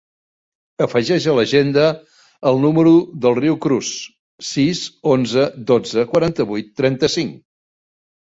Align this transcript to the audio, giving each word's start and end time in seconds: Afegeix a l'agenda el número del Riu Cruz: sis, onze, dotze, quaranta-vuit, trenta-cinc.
Afegeix 0.83 1.25
a 1.31 1.35
l'agenda 1.39 1.83
el 2.51 2.57
número 2.63 2.93
del 3.25 3.37
Riu 3.41 3.59
Cruz: 3.65 3.91
sis, 4.51 4.81
onze, 5.17 5.45
dotze, 5.73 6.07
quaranta-vuit, 6.15 6.73
trenta-cinc. 6.81 7.37